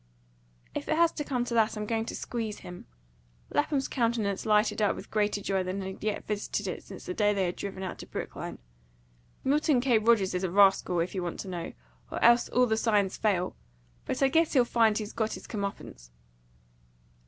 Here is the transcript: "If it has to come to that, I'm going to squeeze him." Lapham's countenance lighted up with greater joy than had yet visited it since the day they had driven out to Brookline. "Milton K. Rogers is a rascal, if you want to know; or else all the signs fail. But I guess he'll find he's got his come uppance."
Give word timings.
"If 0.73 0.87
it 0.89 0.95
has 0.95 1.11
to 1.11 1.23
come 1.23 1.45
to 1.45 1.53
that, 1.53 1.77
I'm 1.77 1.85
going 1.85 2.05
to 2.05 2.15
squeeze 2.15 2.61
him." 2.61 2.87
Lapham's 3.51 3.87
countenance 3.87 4.47
lighted 4.47 4.81
up 4.81 4.95
with 4.95 5.11
greater 5.11 5.41
joy 5.41 5.61
than 5.63 5.81
had 5.83 6.03
yet 6.03 6.25
visited 6.25 6.65
it 6.67 6.81
since 6.83 7.05
the 7.05 7.13
day 7.13 7.35
they 7.35 7.45
had 7.45 7.55
driven 7.55 7.83
out 7.83 7.99
to 7.99 8.07
Brookline. 8.07 8.57
"Milton 9.43 9.79
K. 9.79 9.99
Rogers 9.99 10.33
is 10.33 10.43
a 10.43 10.49
rascal, 10.49 11.01
if 11.01 11.13
you 11.13 11.21
want 11.21 11.39
to 11.41 11.47
know; 11.49 11.73
or 12.09 12.19
else 12.23 12.49
all 12.49 12.65
the 12.65 12.77
signs 12.77 13.15
fail. 13.15 13.55
But 14.05 14.23
I 14.23 14.27
guess 14.29 14.53
he'll 14.53 14.65
find 14.65 14.97
he's 14.97 15.13
got 15.13 15.33
his 15.33 15.45
come 15.45 15.61
uppance." 15.63 16.09